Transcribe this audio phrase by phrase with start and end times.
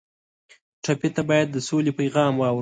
[0.83, 2.59] ټپي ته باید د سولې پیغام واورو.